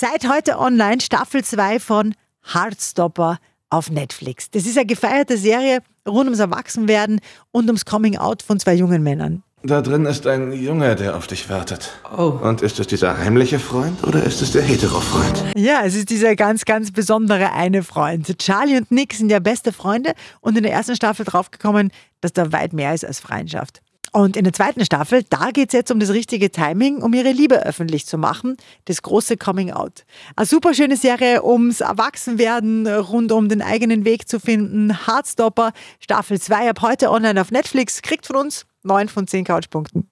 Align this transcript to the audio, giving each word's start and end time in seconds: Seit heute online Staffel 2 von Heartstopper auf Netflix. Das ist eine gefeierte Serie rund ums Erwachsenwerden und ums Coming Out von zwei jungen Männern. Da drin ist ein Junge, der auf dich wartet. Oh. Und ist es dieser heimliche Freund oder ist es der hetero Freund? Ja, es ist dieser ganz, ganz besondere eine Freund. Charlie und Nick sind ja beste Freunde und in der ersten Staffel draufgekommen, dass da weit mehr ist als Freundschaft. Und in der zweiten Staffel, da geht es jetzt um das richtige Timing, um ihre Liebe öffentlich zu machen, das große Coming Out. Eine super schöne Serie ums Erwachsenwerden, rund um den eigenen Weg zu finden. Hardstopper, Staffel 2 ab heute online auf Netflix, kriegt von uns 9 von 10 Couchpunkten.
Seit 0.00 0.26
heute 0.26 0.58
online 0.58 1.02
Staffel 1.02 1.44
2 1.44 1.78
von 1.78 2.14
Heartstopper 2.54 3.36
auf 3.68 3.90
Netflix. 3.90 4.48
Das 4.48 4.64
ist 4.64 4.78
eine 4.78 4.86
gefeierte 4.86 5.36
Serie 5.36 5.80
rund 6.08 6.24
ums 6.24 6.38
Erwachsenwerden 6.38 7.20
und 7.52 7.66
ums 7.66 7.84
Coming 7.84 8.16
Out 8.16 8.42
von 8.42 8.58
zwei 8.58 8.72
jungen 8.72 9.02
Männern. 9.02 9.42
Da 9.62 9.82
drin 9.82 10.06
ist 10.06 10.26
ein 10.26 10.54
Junge, 10.54 10.96
der 10.96 11.18
auf 11.18 11.26
dich 11.26 11.50
wartet. 11.50 11.90
Oh. 12.16 12.38
Und 12.42 12.62
ist 12.62 12.80
es 12.80 12.86
dieser 12.86 13.18
heimliche 13.18 13.58
Freund 13.58 14.02
oder 14.02 14.24
ist 14.24 14.40
es 14.40 14.52
der 14.52 14.62
hetero 14.62 15.00
Freund? 15.00 15.44
Ja, 15.54 15.82
es 15.84 15.94
ist 15.94 16.08
dieser 16.08 16.34
ganz, 16.34 16.64
ganz 16.64 16.92
besondere 16.92 17.52
eine 17.52 17.82
Freund. 17.82 18.38
Charlie 18.38 18.78
und 18.78 18.90
Nick 18.90 19.12
sind 19.12 19.30
ja 19.30 19.38
beste 19.38 19.70
Freunde 19.70 20.14
und 20.40 20.56
in 20.56 20.62
der 20.62 20.72
ersten 20.72 20.96
Staffel 20.96 21.26
draufgekommen, 21.26 21.90
dass 22.22 22.32
da 22.32 22.52
weit 22.52 22.72
mehr 22.72 22.94
ist 22.94 23.04
als 23.04 23.20
Freundschaft. 23.20 23.82
Und 24.12 24.36
in 24.36 24.44
der 24.44 24.52
zweiten 24.52 24.84
Staffel, 24.84 25.22
da 25.30 25.50
geht 25.50 25.68
es 25.68 25.72
jetzt 25.72 25.90
um 25.90 26.00
das 26.00 26.10
richtige 26.10 26.50
Timing, 26.50 27.02
um 27.02 27.14
ihre 27.14 27.30
Liebe 27.30 27.64
öffentlich 27.64 28.06
zu 28.06 28.18
machen, 28.18 28.56
das 28.86 29.02
große 29.02 29.36
Coming 29.36 29.70
Out. 29.70 30.04
Eine 30.34 30.46
super 30.46 30.74
schöne 30.74 30.96
Serie 30.96 31.44
ums 31.44 31.80
Erwachsenwerden, 31.80 32.88
rund 32.88 33.30
um 33.30 33.48
den 33.48 33.62
eigenen 33.62 34.04
Weg 34.04 34.28
zu 34.28 34.40
finden. 34.40 35.06
Hardstopper, 35.06 35.72
Staffel 36.00 36.40
2 36.40 36.70
ab 36.70 36.82
heute 36.82 37.10
online 37.10 37.40
auf 37.40 37.52
Netflix, 37.52 38.02
kriegt 38.02 38.26
von 38.26 38.36
uns 38.36 38.66
9 38.82 39.08
von 39.08 39.28
10 39.28 39.44
Couchpunkten. 39.44 40.08